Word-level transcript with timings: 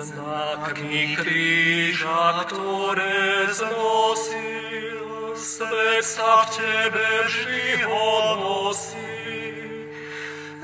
Znakmi 0.00 1.12
kríža, 1.12 2.48
ktoré 2.48 3.52
znosil, 3.52 5.36
svet 5.36 6.00
sa 6.00 6.48
v 6.48 6.56
tebe 6.56 7.04
vždy 7.28 7.84
odnosí. 7.84 9.12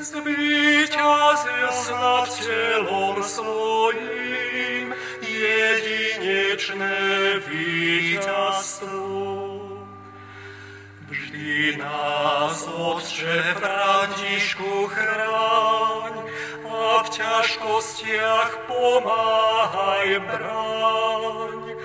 Zvíťazil 0.01 1.69
snad 1.69 2.33
telom 2.33 3.21
svojím 3.21 4.97
jedinečné 5.21 6.97
víťazstvo. 7.45 9.05
Vždy 11.13 11.77
nás, 11.77 12.65
Otče 12.73 13.53
Františku, 13.61 14.89
chráň 14.89 16.25
a 16.97 17.05
v 17.05 17.13
ťažkostiach 17.13 18.73
pomáhaj 18.73 20.17
bráň. 20.25 21.77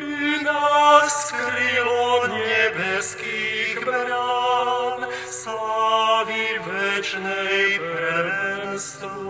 By 0.00 0.24
nás 0.40 1.12
skrylo 1.28 2.32
nebeských 2.32 3.84
brán, 3.84 5.04
slávy 5.28 6.64
večnej 6.64 7.76
prvenstvo. 7.76 9.28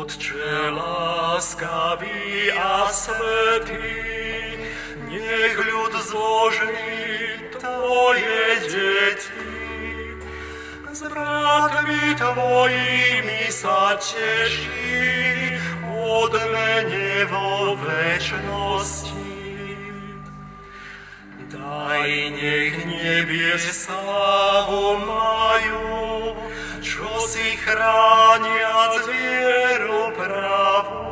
Otče 0.00 0.72
láskavý 0.72 2.48
a 2.56 2.88
svetý, 2.88 4.03
sa 14.04 14.20
teší 14.20 15.56
odmene 15.96 17.24
vo 17.24 17.72
večnosti. 17.80 19.16
Daj 21.48 22.12
nech 22.36 22.76
nebies 22.84 23.64
slávu 23.64 25.00
majú, 25.08 26.36
čo 26.84 27.08
si 27.24 27.56
chránia 27.64 28.76
zvieru 29.00 30.12
pravu 30.12 31.08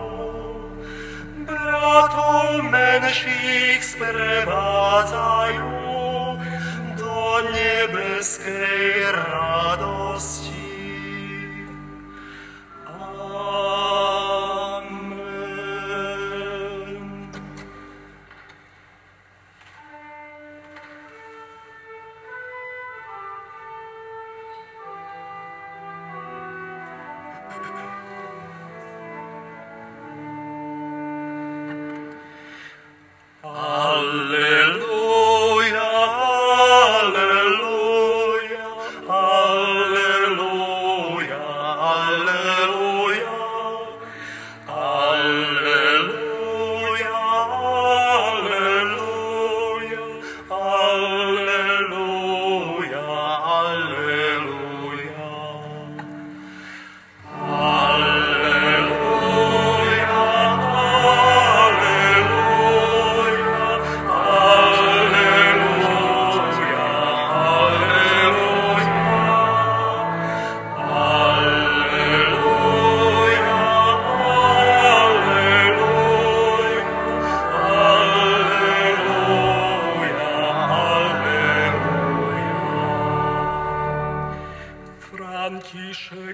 bratov 1.48 2.60
menších 2.60 3.80
sprevádzajú 3.80 5.80
do 7.00 7.24
nebeskej 7.56 9.16
radosti. 9.16 10.61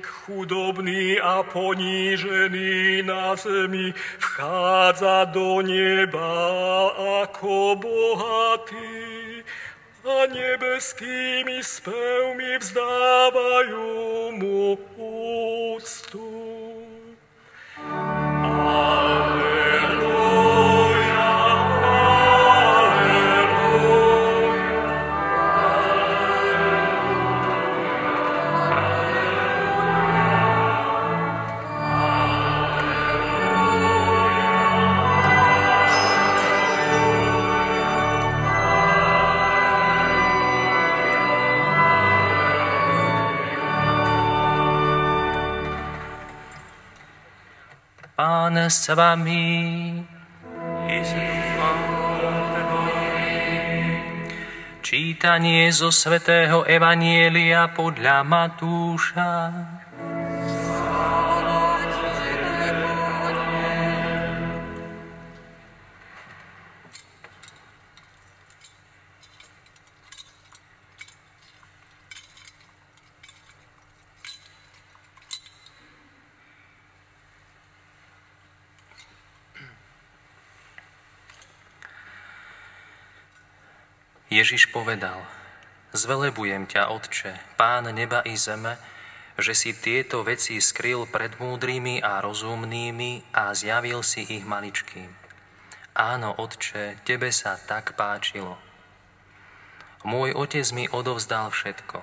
chudobný 0.08 1.20
a 1.20 1.42
ponížený 1.42 3.02
na 3.02 3.36
zemi, 3.36 3.92
vchádza 4.18 5.24
do 5.28 5.60
neba 5.60 6.32
ako 7.24 7.76
bohatý 7.76 9.44
a 10.08 10.24
nebeskými 10.24 11.60
spevmi 11.60 12.56
vzdávajú 12.56 14.32
mu 14.40 14.80
úctu. 15.76 16.77
S 48.68 48.92
vami. 48.92 49.96
Čítanie 54.84 55.68
zo 55.72 55.88
svätého 55.88 56.64
Evanielia 56.68 57.72
podľa 57.72 58.24
Matúša. 58.24 59.32
Ježiš 84.38 84.70
povedal, 84.70 85.18
zvelebujem 85.90 86.70
ťa, 86.70 86.94
Otče, 86.94 87.58
Pán 87.58 87.90
neba 87.90 88.22
i 88.22 88.38
zeme, 88.38 88.78
že 89.34 89.50
si 89.50 89.74
tieto 89.74 90.22
veci 90.22 90.62
skryl 90.62 91.10
pred 91.10 91.34
múdrymi 91.42 91.98
a 91.98 92.22
rozumnými 92.22 93.34
a 93.34 93.50
zjavil 93.50 94.06
si 94.06 94.22
ich 94.22 94.46
maličkým. 94.46 95.10
Áno, 95.98 96.38
Otče, 96.38 97.02
Tebe 97.02 97.34
sa 97.34 97.58
tak 97.58 97.98
páčilo. 97.98 98.54
Môj 100.06 100.30
Otec 100.38 100.70
mi 100.70 100.86
odovzdal 100.86 101.50
všetko 101.50 101.98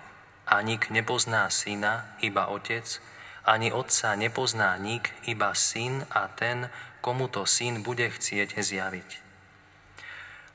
a 0.51 0.55
nik 0.59 0.91
nepozná 0.91 1.47
syna, 1.47 2.19
iba 2.19 2.51
Otec, 2.51 2.99
ani 3.47 3.71
Otca 3.71 4.11
nepozná 4.19 4.75
nik, 4.75 5.15
iba 5.23 5.55
syn 5.55 6.03
a 6.11 6.27
ten, 6.27 6.67
komu 6.99 7.31
to 7.31 7.47
syn 7.47 7.79
bude 7.79 8.11
chcieť 8.11 8.59
zjaviť. 8.59 9.24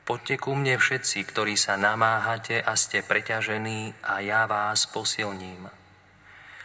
Poďte 0.01 0.41
ku 0.41 0.57
mne 0.57 0.81
všetci, 0.81 1.29
ktorí 1.29 1.53
sa 1.53 1.77
namáhate 1.77 2.57
a 2.57 2.73
ste 2.73 3.05
preťažení 3.05 3.93
a 4.01 4.17
ja 4.25 4.49
vás 4.49 4.89
posilním. 4.89 5.69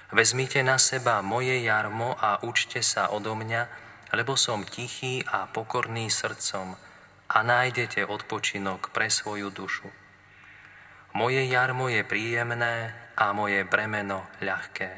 Vezmite 0.09 0.65
na 0.65 0.81
seba 0.81 1.21
moje 1.21 1.61
jarmo 1.61 2.17
a 2.17 2.41
učte 2.41 2.81
sa 2.81 3.13
odo 3.13 3.37
mňa, 3.37 3.69
lebo 4.17 4.39
som 4.39 4.65
tichý 4.65 5.21
a 5.27 5.51
pokorný 5.51 6.09
srdcom 6.09 6.79
a 7.27 7.39
nájdete 7.43 8.07
odpočinok 8.07 8.95
pre 8.95 9.11
svoju 9.11 9.51
dušu. 9.51 9.91
Moje 11.13 11.45
jarmo 11.45 11.93
je 11.93 12.07
príjemné 12.07 12.95
a 13.17 13.33
moje 13.33 13.65
bremeno 13.69 14.25
ľahké. 14.41 14.91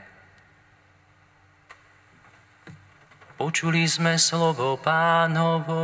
Počuli 3.39 3.87
sme 3.87 4.19
slovo 4.19 4.77
pánovo. 4.83 5.79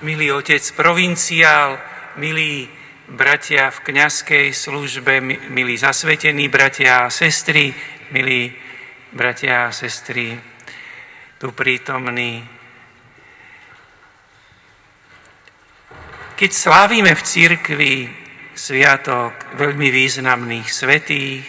Milý 0.00 0.32
otec 0.32 0.64
provinciál, 0.72 1.78
milí 2.16 2.68
bratia 3.08 3.68
v 3.68 3.80
kňazskej 3.80 4.54
službe, 4.54 5.20
milí 5.50 5.76
zasvetení 5.76 6.48
bratia 6.48 7.04
a 7.04 7.12
sestry, 7.12 7.74
milí 8.10 8.52
bratia 9.12 9.68
a 9.68 9.74
sestry 9.74 10.40
tu 11.36 11.52
prítomní. 11.52 12.44
Keď 16.36 16.50
slávime 16.52 17.12
v 17.12 17.22
církvi 17.22 17.94
sviatok 18.56 19.56
veľmi 19.60 19.92
významných 19.92 20.68
svetých, 20.72 21.44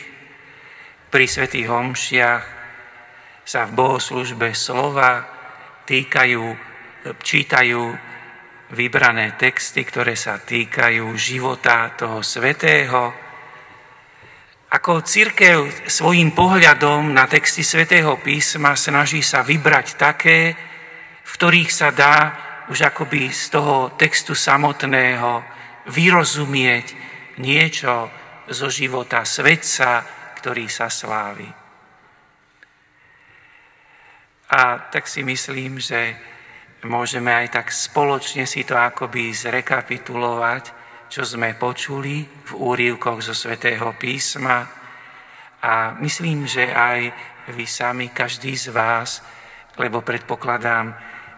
pri 1.11 1.27
svetých 1.27 1.67
homšiach 1.67 2.43
sa 3.43 3.67
v 3.67 3.75
bohoslužbe 3.75 4.55
slova 4.55 5.27
týkajú, 5.87 6.43
čítajú 7.19 8.10
vybrané 8.71 9.35
texty, 9.35 9.83
ktoré 9.83 10.15
sa 10.15 10.39
týkajú 10.39 11.03
života 11.19 11.91
toho 11.95 12.23
svetého. 12.23 13.11
Ako 14.71 15.03
církev 15.03 15.67
svojím 15.91 16.31
pohľadom 16.31 17.11
na 17.11 17.27
texty 17.27 17.67
svätého 17.67 18.15
písma 18.23 18.79
snaží 18.79 19.19
sa 19.19 19.43
vybrať 19.43 19.87
také, 19.99 20.55
v 21.21 21.31
ktorých 21.35 21.71
sa 21.71 21.91
dá 21.91 22.17
už 22.71 22.87
akoby 22.87 23.27
z 23.35 23.51
toho 23.51 23.91
textu 23.99 24.31
samotného 24.31 25.43
vyrozumieť 25.91 26.87
niečo 27.43 28.07
zo 28.47 28.67
života 28.71 29.27
svetca, 29.27 30.07
ktorý 30.39 30.71
sa 30.71 30.87
slávi. 30.87 31.51
A 34.51 34.91
tak 34.91 35.07
si 35.07 35.23
myslím, 35.23 35.79
že 35.79 36.15
môžeme 36.85 37.29
aj 37.29 37.61
tak 37.61 37.67
spoločne 37.69 38.49
si 38.49 38.65
to 38.65 38.73
akoby 38.73 39.29
zrekapitulovať, 39.33 40.63
čo 41.11 41.27
sme 41.27 41.53
počuli 41.59 42.23
v 42.23 42.51
úrivkoch 42.55 43.19
zo 43.21 43.35
Svetého 43.35 43.93
písma. 43.99 44.63
A 45.61 45.93
myslím, 46.01 46.47
že 46.47 46.71
aj 46.71 47.11
vy 47.53 47.65
sami, 47.67 48.09
každý 48.09 48.55
z 48.57 48.73
vás, 48.73 49.21
lebo 49.77 50.01
predpokladám, 50.01 50.95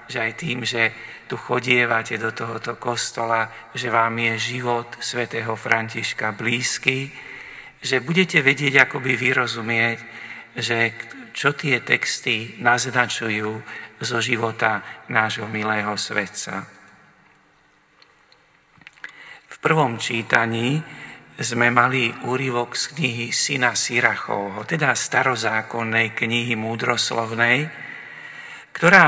že 0.07 0.19
aj 0.19 0.31
tým, 0.37 0.63
že 0.63 0.93
tu 1.27 1.35
chodievate 1.35 2.19
do 2.19 2.31
tohoto 2.31 2.75
kostola, 2.75 3.49
že 3.73 3.89
vám 3.89 4.13
je 4.19 4.53
život 4.55 4.87
svätého 4.99 5.55
Františka 5.55 6.35
blízky, 6.35 7.09
že 7.83 7.99
budete 7.99 8.39
vedieť 8.39 8.87
akoby 8.87 9.17
vyrozumieť, 9.17 9.99
že 10.55 10.93
čo 11.33 11.57
tie 11.57 11.81
texty 11.81 12.61
naznačujú 12.61 13.59
zo 14.03 14.19
života 14.19 14.83
nášho 15.09 15.47
milého 15.47 15.95
svetca. 15.95 16.67
V 19.49 19.57
prvom 19.63 19.95
čítaní 19.95 20.83
sme 21.39 21.73
mali 21.73 22.13
úryvok 22.29 22.77
z 22.77 22.93
knihy 22.93 23.27
Syna 23.33 23.73
Sirachovho, 23.73 24.61
teda 24.69 24.93
starozákonnej 24.93 26.13
knihy 26.13 26.53
múdroslovnej, 26.53 27.65
ktorá 28.73 29.05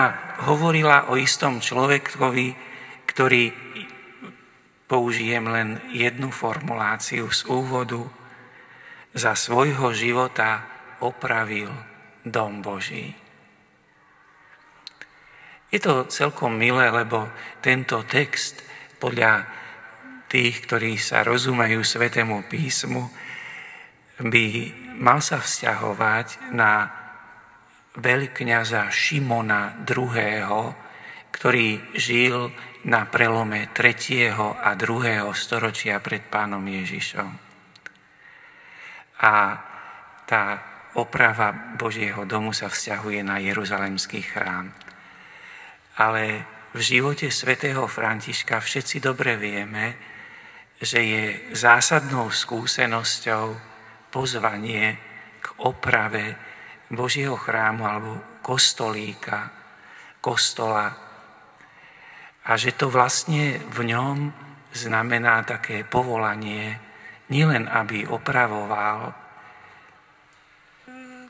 hovorila 0.50 1.12
o 1.14 1.20
istom 1.20 1.62
človekovi, 1.62 2.48
ktorý, 3.06 3.44
použijem 4.86 5.46
len 5.50 5.70
jednu 5.94 6.30
formuláciu 6.30 7.30
z 7.30 7.46
úvodu, 7.50 8.06
za 9.16 9.32
svojho 9.32 9.96
života 9.96 10.66
opravil 11.02 11.72
dom 12.26 12.60
Boží. 12.60 13.25
Je 15.76 15.84
to 15.84 16.08
celkom 16.08 16.56
milé, 16.56 16.88
lebo 16.88 17.28
tento 17.60 18.00
text 18.08 18.64
podľa 18.96 19.44
tých, 20.32 20.64
ktorí 20.64 20.96
sa 20.96 21.20
rozumejú 21.28 21.84
Svetému 21.84 22.48
písmu, 22.48 23.12
by 24.24 24.46
mal 24.96 25.20
sa 25.20 25.44
vzťahovať 25.44 26.56
na 26.56 26.88
veľkňaza 28.00 28.88
Šimona 28.88 29.84
II., 29.84 30.72
ktorý 31.36 31.92
žil 31.92 32.56
na 32.88 33.04
prelome 33.12 33.68
3. 33.76 34.32
a 34.32 34.80
2. 34.80 35.28
storočia 35.36 36.00
pred 36.00 36.24
pánom 36.24 36.64
Ježišom. 36.64 37.30
A 39.28 39.36
tá 40.24 40.44
oprava 40.96 41.76
Božieho 41.76 42.24
domu 42.24 42.56
sa 42.56 42.72
vzťahuje 42.72 43.20
na 43.28 43.44
Jeruzalemský 43.44 44.24
chrám. 44.24 44.85
Ale 45.96 46.44
v 46.76 46.80
živote 46.84 47.32
svätého 47.32 47.88
Františka 47.88 48.60
všetci 48.60 49.00
dobre 49.00 49.40
vieme, 49.40 49.96
že 50.76 51.00
je 51.00 51.24
zásadnou 51.56 52.28
skúsenosťou 52.28 53.56
pozvanie 54.12 55.00
k 55.40 55.46
oprave 55.64 56.36
Božieho 56.92 57.40
chrámu 57.40 57.88
alebo 57.88 58.12
kostolíka, 58.44 59.56
kostola. 60.20 60.92
A 62.46 62.52
že 62.60 62.76
to 62.76 62.92
vlastne 62.92 63.64
v 63.72 63.80
ňom 63.96 64.30
znamená 64.76 65.48
také 65.48 65.88
povolanie, 65.88 66.76
nielen 67.32 67.72
aby 67.72 68.04
opravoval 68.04 69.16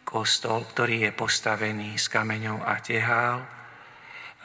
kostol, 0.01 0.65
ktorý 0.74 1.10
je 1.10 1.12
postavený 1.13 2.01
z 2.01 2.05
kameňov 2.10 2.65
a 2.65 2.81
tehál, 2.81 3.54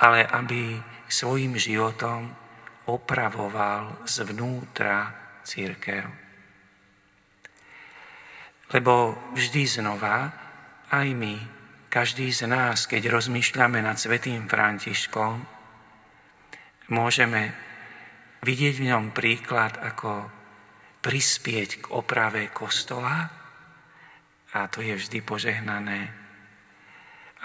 ale 0.01 0.25
aby 0.25 0.81
svojim 1.11 1.61
životom 1.61 2.33
opravoval 2.89 4.09
zvnútra 4.09 5.13
církev. 5.45 6.09
Lebo 8.71 9.19
vždy 9.35 9.63
znova, 9.67 10.31
aj 10.91 11.09
my, 11.15 11.35
každý 11.91 12.31
z 12.31 12.47
nás, 12.47 12.87
keď 12.87 13.11
rozmýšľame 13.11 13.83
nad 13.83 13.99
Svetým 13.99 14.47
Františkom, 14.47 15.43
môžeme 16.95 17.51
vidieť 18.47 18.75
v 18.79 18.89
ňom 18.95 19.05
príklad, 19.11 19.75
ako 19.79 20.31
prispieť 21.03 21.71
k 21.83 21.85
oprave 21.93 22.49
kostola, 22.55 23.29
a 24.51 24.67
to 24.67 24.83
je 24.83 24.99
vždy 24.99 25.19
požehnané, 25.23 26.11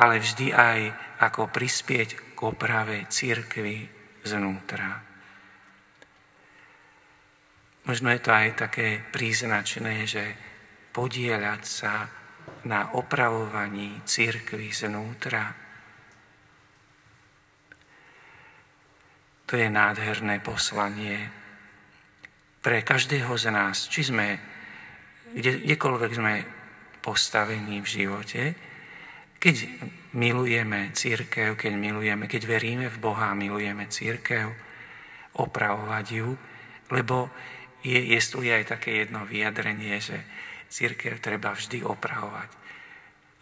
ale 0.02 0.22
vždy 0.22 0.50
aj 0.54 0.80
ako 1.22 1.54
prispieť 1.54 2.25
oprave 2.44 3.08
církvy 3.08 3.88
znútra. 4.26 5.00
Možno 7.86 8.10
je 8.10 8.22
to 8.22 8.32
aj 8.34 8.48
také 8.58 8.98
príznačné, 9.14 10.10
že 10.10 10.24
podieľať 10.90 11.62
sa 11.64 12.10
na 12.66 12.98
opravovaní 12.98 14.02
církvy 14.02 14.74
znútra. 14.74 15.54
To 19.46 19.54
je 19.54 19.70
nádherné 19.70 20.42
poslanie 20.42 21.30
pre 22.66 22.82
každého 22.82 23.30
z 23.38 23.54
nás, 23.54 23.86
či 23.86 24.10
sme, 24.10 24.42
kde, 25.38 25.62
kdekoľvek 25.70 26.12
sme 26.18 26.36
postavení 27.06 27.86
v 27.86 27.88
živote, 27.88 28.42
keď 29.40 29.56
milujeme 30.16 30.96
církev, 30.96 31.60
keď 31.60 31.74
milujeme, 31.76 32.26
keď 32.26 32.42
veríme 32.48 32.88
v 32.88 32.98
Boha 32.98 33.32
a 33.32 33.38
milujeme 33.38 33.86
církev, 33.92 34.50
opravovať 35.36 36.06
ju, 36.12 36.30
lebo 36.92 37.30
je, 37.84 38.00
je 38.16 38.20
tu 38.24 38.42
aj 38.42 38.66
také 38.66 39.06
jedno 39.06 39.28
vyjadrenie, 39.28 40.00
že 40.00 40.18
církev 40.72 41.20
treba 41.20 41.54
vždy 41.54 41.84
opravovať. 41.84 42.50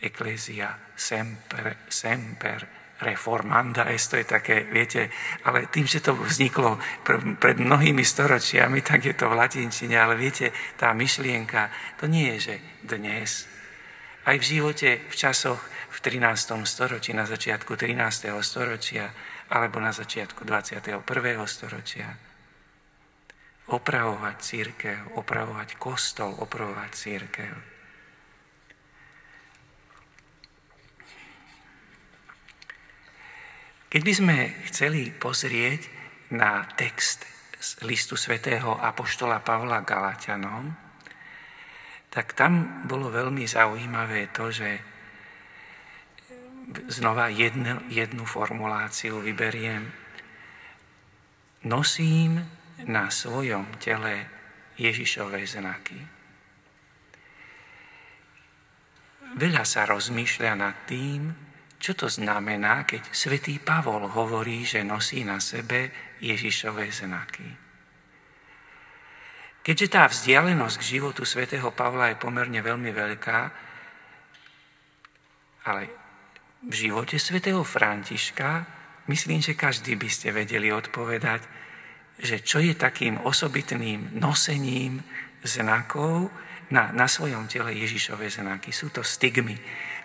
Eklézia 0.04 0.76
semper, 0.98 1.88
semper 1.88 2.84
reformanda, 3.00 3.88
to 3.88 4.16
je 4.20 4.26
také, 4.28 4.64
viete, 4.68 5.12
ale 5.44 5.68
tým, 5.68 5.88
že 5.88 6.00
to 6.00 6.16
vzniklo 6.16 6.80
pr- 7.04 7.36
pred 7.36 7.60
mnohými 7.60 8.04
storočiami, 8.04 8.80
tak 8.80 9.06
je 9.08 9.16
to 9.16 9.28
v 9.28 9.38
latinčine, 9.40 9.96
ale 9.96 10.16
viete, 10.16 10.52
tá 10.80 10.96
myšlienka, 10.96 11.72
to 12.00 12.08
nie 12.08 12.36
je, 12.36 12.40
že 12.40 12.56
dnes. 12.84 13.48
Aj 14.24 14.36
v 14.40 14.44
živote, 14.44 15.04
v 15.04 15.16
časoch 15.16 15.60
v 15.94 16.00
13. 16.02 16.66
storočí, 16.66 17.14
na 17.14 17.30
začiatku 17.30 17.78
13. 17.78 18.34
storočia, 18.42 19.14
alebo 19.54 19.78
na 19.78 19.94
začiatku 19.94 20.42
21. 20.42 21.06
storočia. 21.46 22.10
Opravovať 23.70 24.36
církev, 24.42 25.00
opravovať 25.22 25.78
kostol, 25.78 26.34
opravovať 26.42 26.92
církev. 26.98 27.54
Keď 33.94 34.02
by 34.02 34.14
sme 34.18 34.38
chceli 34.74 35.14
pozrieť 35.14 35.86
na 36.34 36.66
text 36.74 37.30
z 37.62 37.70
listu 37.86 38.18
svätého 38.18 38.74
Apoštola 38.82 39.46
Pavla 39.46 39.86
Galatianom, 39.86 40.74
tak 42.10 42.34
tam 42.34 42.82
bolo 42.90 43.14
veľmi 43.14 43.46
zaujímavé 43.46 44.34
to, 44.34 44.50
že 44.50 44.93
znova 46.88 47.28
jednu, 47.30 47.86
jednu 47.90 48.26
formuláciu 48.26 49.22
vyberiem. 49.22 49.92
Nosím 51.64 52.44
na 52.84 53.08
svojom 53.08 53.80
tele 53.80 54.28
Ježišové 54.76 55.46
znaky. 55.48 56.00
Veľa 59.34 59.66
sa 59.66 59.90
rozmýšľa 59.90 60.52
nad 60.54 60.76
tým, 60.86 61.34
čo 61.84 61.98
to 61.98 62.08
znamená, 62.08 62.88
keď 62.88 63.12
svätý 63.12 63.60
Pavol 63.60 64.08
hovorí, 64.08 64.64
že 64.64 64.88
nosí 64.88 65.28
na 65.28 65.42
sebe 65.44 65.92
Ježišové 66.24 66.88
znaky? 66.94 67.48
Keďže 69.64 69.88
tá 69.88 70.04
vzdialenosť 70.08 70.76
k 70.80 70.90
životu 71.00 71.24
svätého 71.24 71.72
Pavla 71.72 72.12
je 72.12 72.20
pomerne 72.20 72.60
veľmi 72.60 72.92
veľká, 72.92 73.40
ale 75.64 76.03
v 76.64 76.74
živote 76.74 77.20
svätého 77.20 77.62
Františka 77.64 78.66
myslím, 79.12 79.44
že 79.44 79.58
každý 79.58 80.00
by 80.00 80.10
ste 80.10 80.32
vedeli 80.32 80.72
odpovedať, 80.72 81.42
že 82.20 82.40
čo 82.40 82.62
je 82.64 82.78
takým 82.78 83.20
osobitným 83.20 84.16
nosením 84.16 85.04
znakov 85.44 86.32
na, 86.72 86.94
na 86.96 87.10
svojom 87.10 87.52
tele 87.52 87.76
Ježišové 87.76 88.32
znaky. 88.32 88.72
Sú 88.72 88.90
to 88.94 89.04
stigmy 89.04 89.60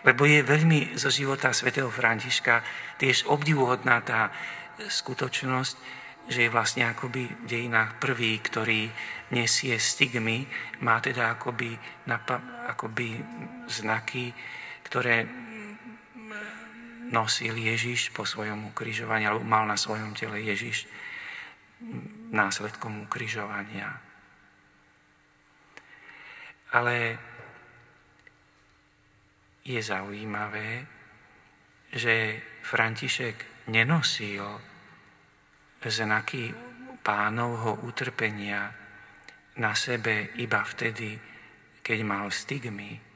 lebo 0.07 0.27
je 0.27 0.47
veľmi 0.47 0.95
zo 0.95 1.11
života 1.11 1.51
svätého 1.51 1.91
Františka 1.91 2.63
tiež 3.01 3.27
obdivuhodná 3.27 3.99
tá 4.07 4.31
skutočnosť, 4.79 5.77
že 6.29 6.47
je 6.47 6.53
vlastne 6.53 6.87
akoby 6.87 7.25
v 7.25 7.47
dejinách 7.49 7.99
prvý, 7.99 8.39
ktorý 8.39 8.93
nesie 9.33 9.75
stigmy, 9.81 10.47
má 10.85 11.01
teda 11.03 11.35
akoby, 11.35 11.75
akoby 12.69 13.19
znaky, 13.67 14.31
ktoré 14.87 15.27
nosil 17.09 17.57
Ježiš 17.57 18.13
po 18.13 18.29
svojom 18.29 18.73
ukrižovaní, 18.73 19.25
alebo 19.25 19.45
mal 19.45 19.65
na 19.65 19.77
svojom 19.77 20.13
tele 20.13 20.41
Ježiš 20.45 20.89
následkom 22.31 23.07
ukrižovania. 23.07 23.89
Ale 26.73 27.17
je 29.65 29.81
zaujímavé, 29.81 30.85
že 31.93 32.41
František 32.65 33.69
nenosil 33.73 34.45
znaky 35.81 36.53
pánovho 37.01 37.81
utrpenia 37.89 38.69
na 39.57 39.73
sebe 39.73 40.37
iba 40.37 40.61
vtedy, 40.61 41.17
keď 41.81 41.99
mal 42.05 42.29
stigmy. 42.29 43.08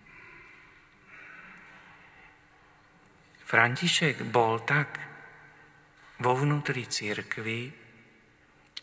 František 3.52 4.32
bol 4.32 4.64
tak 4.64 4.96
vo 6.24 6.32
vnútri 6.32 6.88
církvy, 6.88 7.68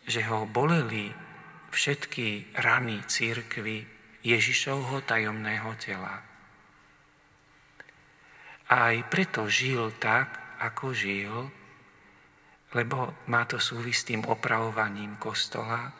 že 0.06 0.22
ho 0.30 0.46
boleli 0.46 1.10
všetky 1.74 2.54
rany 2.54 3.02
církvy 3.02 3.82
Ježišovho 4.22 5.02
tajomného 5.02 5.74
tela. 5.74 6.22
A 8.70 8.94
aj 8.94 9.10
preto 9.10 9.50
žil 9.50 9.90
tak, 9.98 10.38
ako 10.62 10.94
žil, 10.94 11.50
lebo 12.70 13.26
má 13.26 13.42
to 13.50 13.58
súvisť 13.58 13.98
s 13.98 14.08
tým 14.14 14.22
opravovaním 14.22 15.18
kostola, 15.18 15.90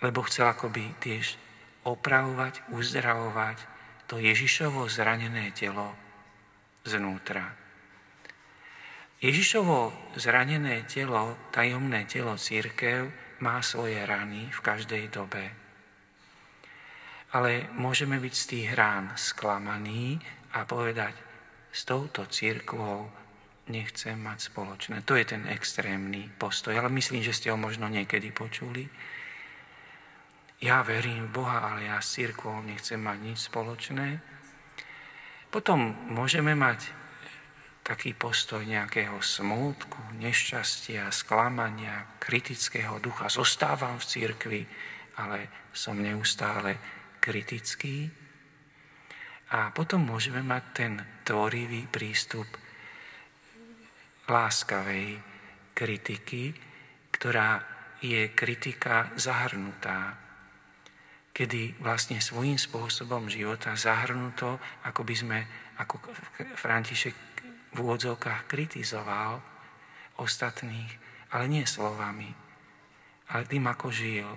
lebo 0.00 0.24
chcel 0.24 0.48
akoby 0.48 0.96
tiež 0.96 1.36
opravovať, 1.84 2.72
uzdravovať 2.72 3.58
to 4.08 4.16
Ježišovo 4.16 4.88
zranené 4.88 5.52
telo 5.52 5.92
znútra. 6.88 7.65
Ježišovo 9.26 10.14
zranené 10.14 10.86
telo, 10.86 11.50
tajomné 11.50 12.06
telo 12.06 12.38
církev 12.38 13.10
má 13.42 13.58
svoje 13.58 13.98
rany 14.06 14.46
v 14.54 14.60
každej 14.62 15.10
dobe. 15.10 15.50
Ale 17.34 17.66
môžeme 17.74 18.22
byť 18.22 18.34
z 18.38 18.44
tých 18.46 18.68
rán 18.78 19.18
sklamaní 19.18 20.22
a 20.54 20.62
povedať, 20.62 21.18
s 21.74 21.82
touto 21.82 22.30
církvou 22.30 23.10
nechcem 23.66 24.14
mať 24.14 24.54
spoločné. 24.54 25.02
To 25.02 25.18
je 25.18 25.26
ten 25.26 25.42
extrémny 25.50 26.30
postoj, 26.38 26.78
ale 26.78 26.86
myslím, 26.94 27.26
že 27.26 27.34
ste 27.34 27.50
ho 27.50 27.58
možno 27.58 27.90
niekedy 27.90 28.30
počuli. 28.30 28.86
Ja 30.62 30.86
verím 30.86 31.26
v 31.28 31.34
Boha, 31.34 31.74
ale 31.74 31.90
ja 31.90 31.98
s 31.98 32.14
církvou 32.14 32.62
nechcem 32.62 33.02
mať 33.02 33.18
nič 33.18 33.38
spoločné. 33.50 34.22
Potom 35.50 35.98
môžeme 36.14 36.54
mať 36.54 37.05
taký 37.86 38.18
postoj 38.18 38.66
nejakého 38.66 39.22
smútku, 39.22 40.18
nešťastia, 40.18 41.06
sklamania, 41.14 42.18
kritického 42.18 42.98
ducha. 42.98 43.30
Zostávam 43.30 44.02
v 44.02 44.08
církvi, 44.10 44.60
ale 45.22 45.70
som 45.70 45.94
neustále 45.94 46.74
kritický. 47.22 48.10
A 49.54 49.70
potom 49.70 50.02
môžeme 50.02 50.42
mať 50.42 50.64
ten 50.74 50.92
tvorivý 51.22 51.86
prístup 51.86 52.50
láskavej 54.26 55.22
kritiky, 55.70 56.50
ktorá 57.14 57.62
je 58.02 58.34
kritika 58.34 59.14
zahrnutá, 59.14 60.18
kedy 61.30 61.78
vlastne 61.78 62.18
svojím 62.18 62.58
spôsobom 62.58 63.30
života 63.30 63.78
zahrnuto, 63.78 64.58
ako 64.82 65.06
by 65.06 65.14
sme, 65.14 65.38
ako 65.78 66.02
František 66.58 67.35
v 67.76 67.84
úvodzovkách 67.84 68.48
kritizoval 68.48 69.36
ostatných, 70.16 70.90
ale 71.36 71.44
nie 71.44 71.68
slovami, 71.68 72.32
ale 73.36 73.42
tým, 73.44 73.68
ako 73.68 73.92
žil, 73.92 74.28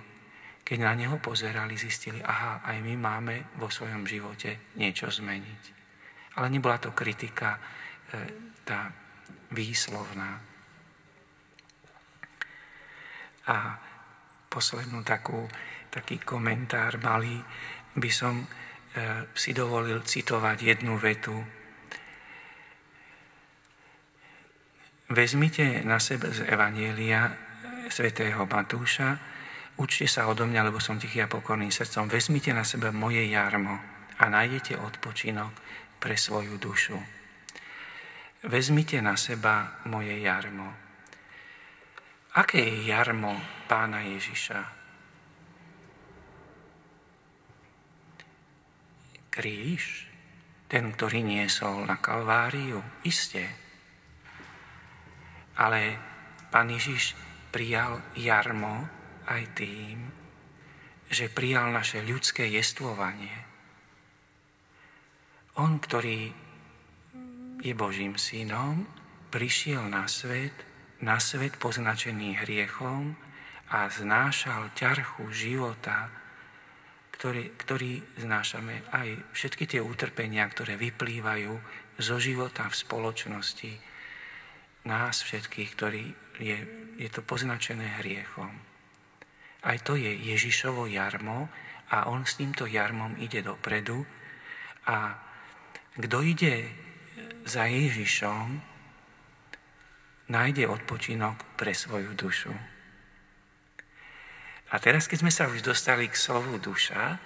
keď 0.70 0.78
na 0.86 0.94
neho 0.94 1.16
pozerali, 1.18 1.74
zistili, 1.74 2.22
aha, 2.22 2.62
aj 2.62 2.78
my 2.84 2.94
máme 2.94 3.34
vo 3.58 3.66
svojom 3.66 4.06
živote 4.06 4.76
niečo 4.78 5.10
zmeniť. 5.10 5.62
Ale 6.38 6.46
nebola 6.46 6.78
to 6.78 6.94
kritika 6.94 7.58
e, 7.58 7.60
tá 8.62 8.86
výslovná. 9.50 10.38
A 13.50 13.56
poslednú 14.46 15.02
takú, 15.02 15.42
taký 15.90 16.22
komentár 16.22 17.02
malý 17.02 17.42
by 17.98 18.10
som 18.14 18.38
e, 18.38 18.46
si 19.34 19.50
dovolil 19.50 20.06
citovať 20.06 20.58
jednu 20.62 20.94
vetu. 21.02 21.34
Vezmite 25.10 25.82
na 25.82 25.98
sebe 25.98 26.30
z 26.30 26.46
Evanielia 26.46 27.34
svätého 27.90 28.46
Matúša, 28.46 29.18
Učte 29.80 30.04
sa 30.04 30.28
odo 30.28 30.44
mňa, 30.44 30.68
lebo 30.68 30.76
som 30.76 31.00
tichý 31.00 31.24
a 31.24 31.30
pokorný 31.30 31.72
srdcom. 31.72 32.12
Vezmite 32.12 32.52
na 32.52 32.68
seba 32.68 32.92
moje 32.92 33.24
jarmo 33.32 33.80
a 34.20 34.28
nájdete 34.28 34.76
odpočinok 34.76 35.56
pre 35.96 36.20
svoju 36.20 36.60
dušu. 36.60 37.00
Vezmite 38.44 39.00
na 39.00 39.16
seba 39.16 39.80
moje 39.88 40.20
jarmo. 40.20 40.68
Aké 42.36 42.60
je 42.60 42.92
jarmo 42.92 43.40
pána 43.72 44.04
Ježiša? 44.04 44.60
Kríž, 49.32 50.12
ten, 50.68 50.92
ktorý 50.92 51.24
niesol 51.24 51.88
na 51.88 51.96
Kalváriu, 51.96 52.84
isté. 53.08 53.59
Ale 55.60 56.00
pán 56.48 56.72
Ježiš 56.72 57.12
prijal 57.52 58.00
jarmo, 58.16 58.88
aj 59.30 59.42
tým, 59.54 60.10
že 61.10 61.30
prijal 61.30 61.70
naše 61.70 62.02
ľudské 62.02 62.50
jestvovanie. 62.50 63.46
On, 65.58 65.78
ktorý 65.78 66.32
je 67.60 67.72
Božím 67.76 68.16
synom, 68.16 68.88
prišiel 69.30 69.86
na 69.86 70.08
svet, 70.10 70.54
na 71.04 71.20
svet 71.22 71.54
poznačený 71.60 72.42
hriechom 72.42 73.14
a 73.70 73.86
znášal 73.86 74.74
ťarchu 74.74 75.30
života, 75.30 76.10
ktorý, 77.14 77.52
ktorý 77.54 77.92
znášame 78.18 78.82
aj 78.90 79.08
všetky 79.36 79.68
tie 79.76 79.80
utrpenia, 79.84 80.48
ktoré 80.48 80.74
vyplývajú 80.80 81.52
zo 82.00 82.16
života 82.16 82.66
v 82.66 82.74
spoločnosti 82.74 83.89
nás 84.84 85.20
všetkých, 85.20 85.70
ktorý 85.76 86.04
je, 86.40 86.58
je 86.96 87.08
to 87.12 87.20
poznačené 87.20 88.00
hriechom. 88.00 88.50
Aj 89.60 89.76
to 89.84 89.92
je 89.96 90.08
Ježišovo 90.08 90.88
jarmo 90.88 91.52
a 91.92 92.08
on 92.08 92.24
s 92.24 92.40
týmto 92.40 92.64
jarmom 92.64 93.20
ide 93.20 93.44
dopredu 93.44 94.06
a 94.88 95.20
kto 96.00 96.18
ide 96.24 96.70
za 97.44 97.68
Ježišom, 97.68 98.70
nájde 100.30 100.64
odpočinok 100.70 101.58
pre 101.58 101.74
svoju 101.74 102.14
dušu. 102.14 102.54
A 104.70 104.78
teraz, 104.78 105.10
keď 105.10 105.18
sme 105.26 105.32
sa 105.34 105.50
už 105.50 105.66
dostali 105.66 106.06
k 106.06 106.14
slovu 106.14 106.62
duša, 106.62 107.18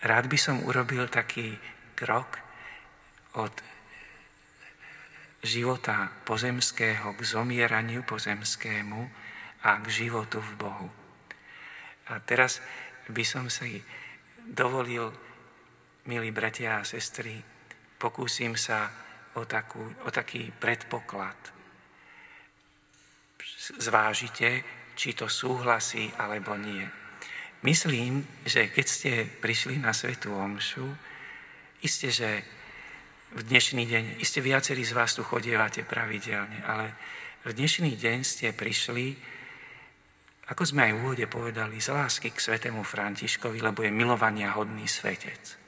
rád 0.00 0.24
by 0.32 0.38
som 0.40 0.64
urobil 0.64 1.04
taký 1.12 1.60
krok 1.92 2.40
od 3.36 3.52
života 5.44 6.08
pozemského 6.24 7.12
k 7.12 7.20
zomieraniu 7.20 8.02
pozemskému 8.08 9.00
a 9.64 9.76
k 9.84 9.86
životu 9.92 10.40
v 10.40 10.52
Bohu. 10.56 10.88
A 12.08 12.20
teraz 12.24 12.64
by 13.08 13.24
som 13.24 13.52
si 13.52 13.80
dovolil, 14.40 15.12
milí 16.08 16.32
bratia 16.32 16.80
a 16.80 16.88
sestry, 16.88 17.40
pokúsim 18.00 18.56
sa 18.56 18.88
o, 19.36 19.44
takú, 19.44 19.80
o 20.04 20.08
taký 20.08 20.48
predpoklad. 20.52 21.36
Zvážite, 23.80 24.64
či 24.96 25.16
to 25.16 25.28
súhlasí 25.28 26.12
alebo 26.20 26.56
nie. 26.56 26.84
Myslím, 27.64 28.24
že 28.44 28.68
keď 28.68 28.86
ste 28.86 29.12
prišli 29.24 29.80
na 29.80 29.96
Svetú 29.96 30.36
Omšu, 30.36 30.84
isté, 31.80 32.12
že 32.12 32.44
v 33.34 33.42
dnešný 33.42 33.82
deň, 33.90 34.04
iste 34.22 34.38
viacerí 34.38 34.86
z 34.86 34.94
vás 34.94 35.18
tu 35.18 35.26
chodievate 35.26 35.82
pravidelne, 35.82 36.62
ale 36.62 36.94
v 37.42 37.50
dnešný 37.50 37.98
deň 37.98 38.18
ste 38.22 38.54
prišli, 38.54 39.10
ako 40.54 40.62
sme 40.62 40.86
aj 40.86 40.92
v 40.94 41.00
úvode 41.02 41.26
povedali, 41.26 41.82
z 41.82 41.90
lásky 41.90 42.30
k 42.30 42.38
svetému 42.38 42.86
Františkovi, 42.86 43.58
lebo 43.58 43.82
je 43.82 43.90
milovania 43.90 44.54
hodný 44.54 44.86
svetec. 44.86 45.58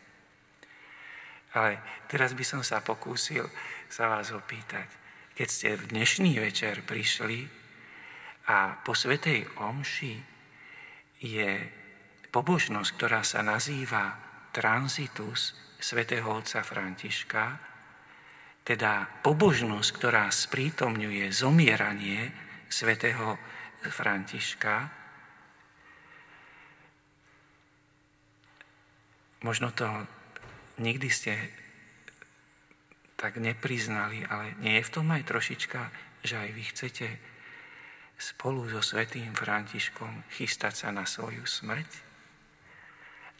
Ale 1.58 1.82
teraz 2.06 2.38
by 2.38 2.44
som 2.46 2.62
sa 2.62 2.78
pokúsil 2.86 3.50
sa 3.90 4.14
vás 4.14 4.30
opýtať, 4.30 4.86
keď 5.34 5.48
ste 5.50 5.68
v 5.74 5.90
dnešný 5.90 6.38
večer 6.38 6.86
prišli 6.86 7.50
a 8.46 8.78
po 8.78 8.94
Svetej 8.94 9.42
Omši 9.58 10.14
je 11.18 11.50
pobožnosť, 12.30 12.90
ktorá 12.94 13.26
sa 13.26 13.42
nazýva 13.42 14.14
transitus 14.54 15.65
svätého 15.80 16.26
otca 16.28 16.64
Františka, 16.64 17.44
teda 18.66 19.22
pobožnosť, 19.22 19.88
ktorá 19.94 20.26
sprítomňuje 20.26 21.30
zomieranie 21.30 22.34
svätého 22.66 23.38
Františka, 23.86 24.90
možno 29.46 29.70
to 29.70 29.86
nikdy 30.82 31.06
ste 31.06 31.38
tak 33.16 33.38
nepriznali, 33.38 34.26
ale 34.26 34.58
nie 34.60 34.76
je 34.82 34.86
v 34.90 34.92
tom 34.92 35.06
aj 35.14 35.24
trošička, 35.24 35.80
že 36.26 36.34
aj 36.36 36.50
vy 36.52 36.62
chcete 36.74 37.06
spolu 38.18 38.66
so 38.68 38.82
svetým 38.82 39.32
Františkom 39.32 40.26
chystať 40.34 40.74
sa 40.84 40.88
na 40.90 41.06
svoju 41.06 41.46
smrť? 41.46 42.05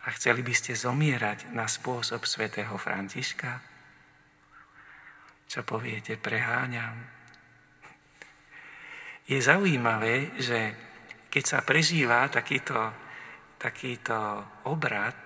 A 0.07 0.15
chceli 0.15 0.47
by 0.47 0.55
ste 0.55 0.79
zomierať 0.79 1.51
na 1.51 1.67
spôsob 1.67 2.23
svätého 2.31 2.79
Františka? 2.79 3.59
Čo 5.51 5.67
poviete, 5.67 6.15
preháňam? 6.15 6.95
Je 9.27 9.43
zaujímavé, 9.43 10.39
že 10.39 10.59
keď 11.27 11.45
sa 11.45 11.59
prežíva 11.67 12.23
takýto, 12.31 12.79
takýto 13.59 14.47
obrad, 14.71 15.19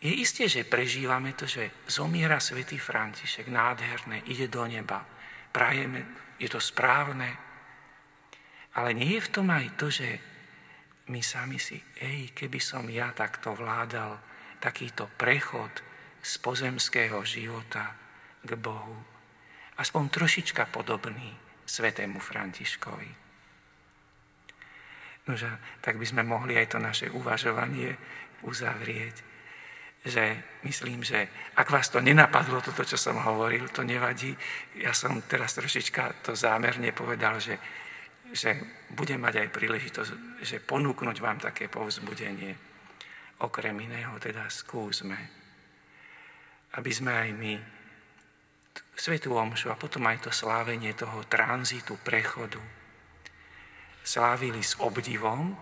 je 0.00 0.12
isté, 0.12 0.48
že 0.48 0.68
prežívame 0.68 1.36
to, 1.36 1.44
že 1.44 1.84
zomiera 1.88 2.40
svätý 2.40 2.80
František, 2.80 3.48
nádherné, 3.48 4.24
ide 4.28 4.48
do 4.48 4.64
neba. 4.64 5.04
Prajeme, 5.52 6.04
je 6.40 6.48
to 6.48 6.60
správne, 6.60 7.36
ale 8.74 8.90
nie 8.96 9.16
je 9.16 9.24
v 9.24 9.32
tom 9.32 9.48
aj 9.52 9.66
to, 9.76 9.88
že 9.88 10.33
my 11.08 11.20
sami 11.20 11.60
si, 11.60 11.76
ej, 12.00 12.32
keby 12.32 12.56
som 12.60 12.88
ja 12.88 13.12
takto 13.12 13.52
vládal, 13.52 14.16
takýto 14.56 15.04
prechod 15.20 15.70
z 16.24 16.32
pozemského 16.40 17.20
života 17.28 17.92
k 18.40 18.56
Bohu. 18.56 18.96
Aspoň 19.76 20.02
trošička 20.08 20.72
podobný 20.72 21.36
svetému 21.68 22.16
Františkovi. 22.16 23.10
Nože, 25.24 25.50
tak 25.80 25.96
by 25.96 26.06
sme 26.08 26.22
mohli 26.24 26.56
aj 26.56 26.76
to 26.76 26.78
naše 26.80 27.08
uvažovanie 27.12 27.96
uzavrieť, 28.44 29.16
že 30.04 30.36
myslím, 30.68 31.00
že 31.00 31.28
ak 31.56 31.72
vás 31.72 31.88
to 31.88 32.00
nenapadlo, 32.04 32.60
toto, 32.60 32.84
čo 32.84 33.00
som 33.00 33.16
hovoril, 33.16 33.72
to 33.72 33.80
nevadí. 33.80 34.36
Ja 34.76 34.92
som 34.92 35.24
teraz 35.24 35.56
trošička 35.56 36.20
to 36.20 36.36
zámerne 36.36 36.92
povedal, 36.92 37.40
že 37.40 37.56
že 38.34 38.58
budem 38.90 39.22
mať 39.22 39.46
aj 39.46 39.54
príležitosť, 39.54 40.10
že 40.42 40.58
ponúknuť 40.58 41.16
vám 41.22 41.38
také 41.38 41.70
povzbudenie. 41.70 42.58
Okrem 43.38 43.78
iného 43.78 44.18
teda 44.18 44.50
skúsme, 44.50 45.18
aby 46.74 46.90
sme 46.90 47.12
aj 47.14 47.30
my 47.30 47.52
Svetú 48.94 49.34
Omšu 49.34 49.70
a 49.70 49.78
potom 49.78 50.06
aj 50.06 50.26
to 50.26 50.30
slávenie 50.30 50.94
toho 50.94 51.22
tranzitu, 51.26 51.98
prechodu 52.02 52.58
slávili 54.04 54.60
s 54.60 54.76
obdivom 54.78 55.56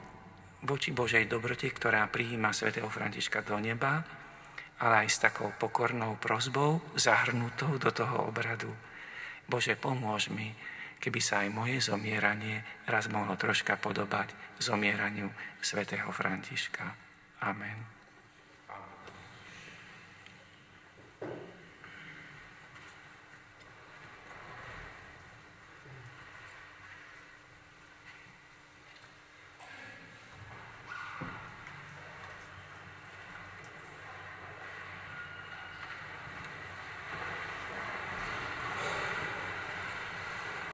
voči 0.67 0.91
Božej 0.91 1.31
dobrote, 1.31 1.71
ktorá 1.71 2.11
prijíma 2.11 2.51
svätého 2.51 2.91
Františka 2.91 3.47
do 3.47 3.57
neba, 3.63 4.03
ale 4.83 5.07
aj 5.07 5.09
s 5.09 5.23
takou 5.23 5.55
pokornou 5.55 6.19
prozbou 6.19 6.83
zahrnutou 6.99 7.79
do 7.79 7.91
toho 7.95 8.27
obradu. 8.27 8.75
Bože, 9.47 9.79
pomôž 9.79 10.29
mi, 10.35 10.51
keby 11.03 11.19
sa 11.19 11.43
aj 11.43 11.49
moje 11.51 11.83
zomieranie 11.83 12.63
raz 12.87 13.11
mohlo 13.11 13.35
troška 13.35 13.75
podobať 13.83 14.31
zomieraniu 14.63 15.35
svätého 15.59 16.07
Františka. 16.15 16.95
Amen. 17.43 18.02